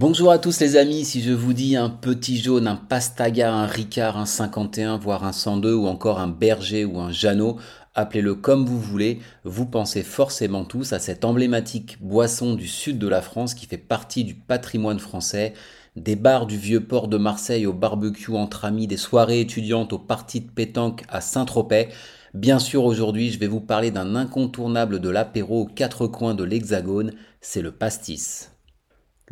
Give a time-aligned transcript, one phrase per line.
[0.00, 3.66] Bonjour à tous les amis, si je vous dis un petit jaune, un pastaga, un
[3.66, 7.58] ricard, un 51, voire un 102 ou encore un berger ou un janot,
[7.94, 13.08] appelez-le comme vous voulez, vous pensez forcément tous à cette emblématique boisson du sud de
[13.08, 15.52] la France qui fait partie du patrimoine français,
[15.96, 19.98] des bars du vieux port de Marseille au barbecue entre amis, des soirées étudiantes aux
[19.98, 21.90] parties de pétanque à Saint-Tropez.
[22.32, 26.44] Bien sûr, aujourd'hui, je vais vous parler d'un incontournable de l'apéro aux quatre coins de
[26.44, 28.49] l'Hexagone, c'est le pastis.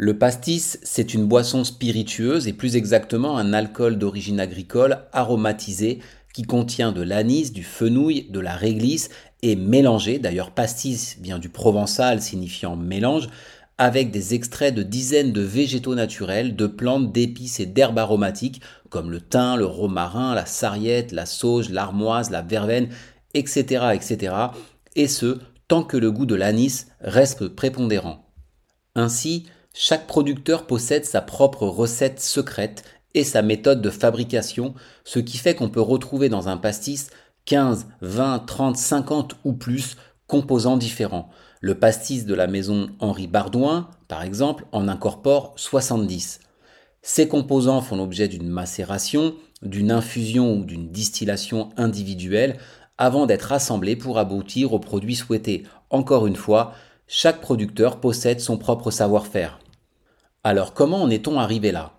[0.01, 5.98] Le pastis, c'est une boisson spiritueuse et plus exactement un alcool d'origine agricole aromatisé
[6.33, 9.11] qui contient de l'anis, du fenouil, de la réglisse
[9.43, 13.27] et mélangé, d'ailleurs pastis vient du provençal signifiant mélange,
[13.77, 18.60] avec des extraits de dizaines de végétaux naturels, de plantes, d'épices et d'herbes aromatiques
[18.91, 22.88] comme le thym, le romarin, la sarriette, la sauge, l'armoise, la verveine,
[23.35, 24.33] etc., etc.
[24.95, 28.30] Et ce, tant que le goût de l'anis reste prépondérant.
[28.95, 34.74] Ainsi, chaque producteur possède sa propre recette secrète et sa méthode de fabrication,
[35.05, 37.11] ce qui fait qu'on peut retrouver dans un pastis
[37.45, 39.96] 15, 20, 30, 50 ou plus
[40.27, 41.30] composants différents.
[41.61, 46.41] Le pastis de la maison Henri Bardouin, par exemple, en incorpore 70.
[47.02, 52.59] Ces composants font l'objet d'une macération, d'une infusion ou d'une distillation individuelle
[52.99, 55.65] avant d'être assemblés pour aboutir au produit souhaité.
[55.91, 56.74] Encore une fois,
[57.10, 59.59] chaque producteur possède son propre savoir-faire.
[60.45, 61.95] Alors comment en est-on arrivé là?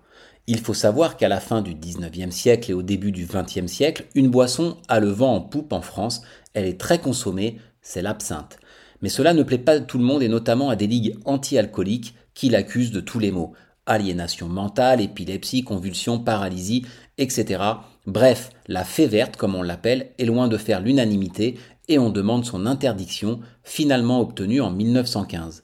[0.46, 4.06] Il faut savoir qu'à la fin du 19e siècle et au début du 20e siècle,
[4.14, 6.22] une boisson a le vent en poupe en France,
[6.54, 8.58] elle est très consommée, c'est l'absinthe.
[9.02, 12.14] Mais cela ne plaît pas à tout le monde et notamment à des ligues anti-alcooliques
[12.34, 13.52] qui l'accusent de tous les maux.
[13.86, 16.86] Aliénation mentale, épilepsie, convulsions, paralysie,
[17.18, 17.62] etc.
[18.06, 21.58] Bref, la fée verte, comme on l'appelle, est loin de faire l'unanimité
[21.90, 25.62] et on demande son interdiction, finalement obtenue en 1915.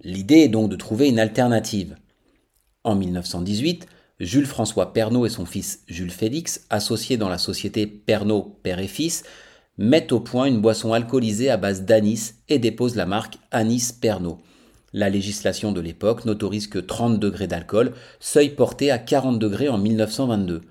[0.00, 1.94] L'idée est donc de trouver une alternative.
[2.84, 3.86] En 1918,
[4.18, 8.88] Jules François Pernaud et son fils Jules Félix, associés dans la société Pernaud Père et
[8.88, 9.24] Fils,
[9.76, 14.38] mettent au point une boisson alcoolisée à base d'anis et déposent la marque Anis Pernod.
[14.94, 19.76] La législation de l'époque n'autorise que 30 degrés d'alcool, seuil porté à 40 degrés en
[19.76, 20.62] 1922.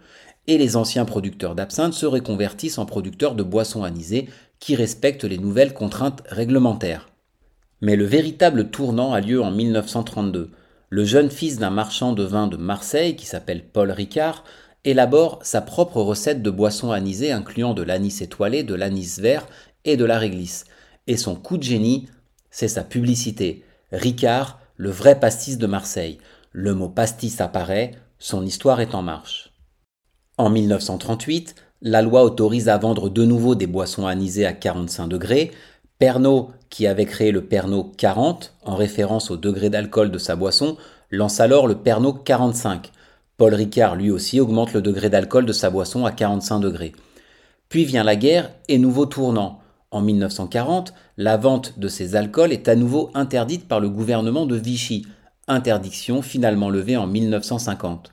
[0.48, 4.28] Et les anciens producteurs d'absinthe se reconvertissent en producteurs de boissons anisées
[4.62, 7.10] qui respectent les nouvelles contraintes réglementaires.
[7.82, 10.52] Mais le véritable tournant a lieu en 1932.
[10.90, 14.46] Le jeune fils d'un marchand de vin de Marseille, qui s'appelle Paul Ricard,
[14.86, 19.48] élabore sa propre recette de boisson anisée incluant de l'anis étoilé, de l'anis vert
[19.84, 20.66] et de la réglisse.
[21.08, 22.08] Et son coup de génie,
[22.52, 23.66] c'est sa publicité.
[23.92, 26.20] Ricard, le vrai pastis de Marseille.
[26.52, 29.54] Le mot pastis apparaît, son histoire est en marche.
[30.38, 35.52] En 1938, la loi autorise à vendre de nouveau des boissons anisées à 45 degrés,
[35.98, 40.78] Pernod, qui avait créé le Pernod 40, en référence au degré d'alcool de sa boisson,
[41.10, 42.92] lance alors le Pernod 45.
[43.38, 46.94] Paul Ricard, lui aussi, augmente le degré d'alcool de sa boisson à 45 degrés.
[47.70, 49.60] Puis vient la guerre et nouveau tournant.
[49.90, 54.56] En 1940, la vente de ces alcools est à nouveau interdite par le gouvernement de
[54.56, 55.06] Vichy,
[55.48, 58.12] interdiction finalement levée en 1950.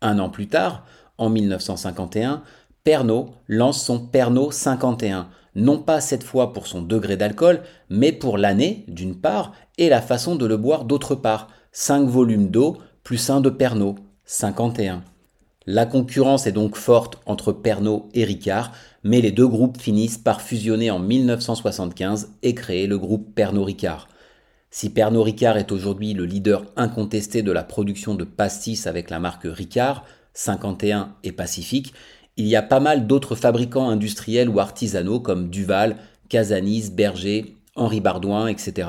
[0.00, 0.84] Un an plus tard,
[1.18, 2.42] en 1951,
[2.86, 8.38] Pernod lance son Pernod 51, non pas cette fois pour son degré d'alcool, mais pour
[8.38, 11.48] l'année, d'une part, et la façon de le boire d'autre part.
[11.72, 13.96] 5 volumes d'eau plus un de Pernod,
[14.26, 15.02] 51.
[15.66, 18.70] La concurrence est donc forte entre Pernod et Ricard,
[19.02, 24.06] mais les deux groupes finissent par fusionner en 1975 et créer le groupe Pernod-Ricard.
[24.70, 29.18] Si Pernod Ricard est aujourd'hui le leader incontesté de la production de pastis avec la
[29.18, 30.04] marque Ricard,
[30.34, 31.94] 51 et Pacifique,
[32.36, 35.96] il y a pas mal d'autres fabricants industriels ou artisanaux comme Duval,
[36.28, 38.88] Casanis, Berger, Henri Bardouin, etc.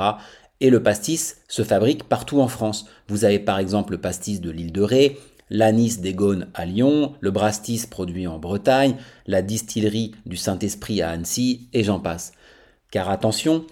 [0.59, 2.88] Et le pastis se fabrique partout en France.
[3.07, 5.18] Vous avez par exemple le pastis de l'île de Ré,
[5.50, 8.95] l'anis des Gaunes à Lyon, le brastis produit en Bretagne,
[9.27, 12.33] la distillerie du Saint-Esprit à Annecy, et j'en passe.
[12.92, 13.66] Car attention,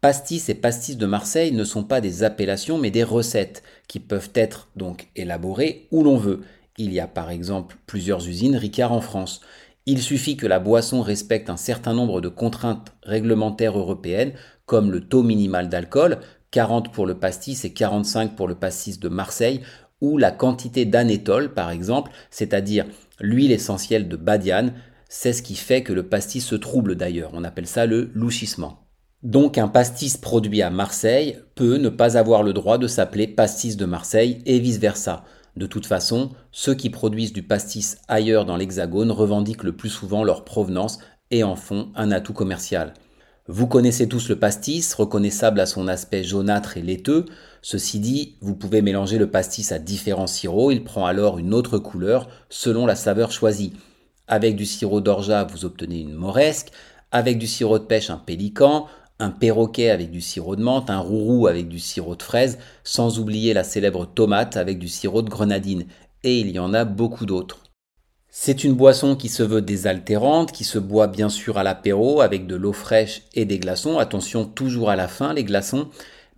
[0.00, 4.30] pastis et pastis de Marseille ne sont pas des appellations mais des recettes qui peuvent
[4.34, 6.40] être donc élaborées où l'on veut.
[6.82, 9.42] Il y a par exemple plusieurs usines Ricard en France.
[9.84, 14.32] Il suffit que la boisson respecte un certain nombre de contraintes réglementaires européennes,
[14.64, 16.20] comme le taux minimal d'alcool,
[16.52, 19.60] 40 pour le pastis et 45 pour le pastis de Marseille,
[20.00, 22.86] ou la quantité d'anétol par exemple, c'est-à-dire
[23.20, 24.72] l'huile essentielle de badiane,
[25.06, 28.86] c'est ce qui fait que le pastis se trouble d'ailleurs, on appelle ça le louchissement.
[29.22, 33.76] Donc un pastis produit à Marseille peut ne pas avoir le droit de s'appeler pastis
[33.76, 35.24] de Marseille et vice-versa.
[35.60, 40.24] De toute façon, ceux qui produisent du pastis ailleurs dans l'Hexagone revendiquent le plus souvent
[40.24, 42.94] leur provenance et en font un atout commercial.
[43.46, 47.26] Vous connaissez tous le pastis, reconnaissable à son aspect jaunâtre et laiteux.
[47.60, 51.76] Ceci dit, vous pouvez mélanger le pastis à différents sirops, il prend alors une autre
[51.76, 53.74] couleur selon la saveur choisie.
[54.28, 56.70] Avec du sirop d'orgeat, vous obtenez une moresque,
[57.12, 58.86] avec du sirop de pêche, un pélican,
[59.20, 63.18] un perroquet avec du sirop de menthe, un rourou avec du sirop de fraise, sans
[63.18, 65.84] oublier la célèbre tomate avec du sirop de grenadine.
[66.24, 67.58] Et il y en a beaucoup d'autres.
[68.32, 72.46] C'est une boisson qui se veut désaltérante, qui se boit bien sûr à l'apéro avec
[72.46, 73.98] de l'eau fraîche et des glaçons.
[73.98, 75.88] Attention toujours à la fin les glaçons.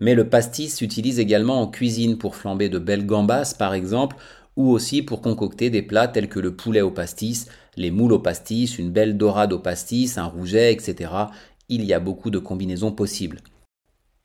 [0.00, 4.16] Mais le pastis s'utilise également en cuisine pour flamber de belles gambas par exemple,
[4.56, 7.46] ou aussi pour concocter des plats tels que le poulet au pastis,
[7.76, 11.10] les moules au pastis, une belle dorade au pastis, un rouget, etc.
[11.74, 13.40] Il y a beaucoup de combinaisons possibles.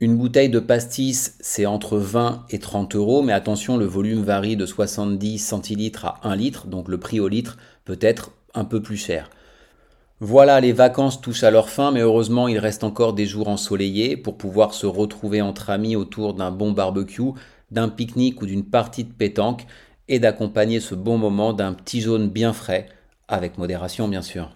[0.02, 4.58] Une bouteille de pastis, c'est entre 20 et 30 euros, mais attention, le volume varie
[4.58, 8.82] de 70 centilitres à 1 litre, donc le prix au litre peut être un peu
[8.82, 9.30] plus cher.
[10.20, 14.18] Voilà, les vacances touchent à leur fin, mais heureusement, il reste encore des jours ensoleillés
[14.18, 17.32] pour pouvoir se retrouver entre amis autour d'un bon barbecue,
[17.72, 19.66] d'un pique-nique ou d'une partie de pétanque,
[20.10, 22.90] et d'accompagner ce bon moment d'un petit jaune bien frais,
[23.30, 24.52] avec modération bien sûr.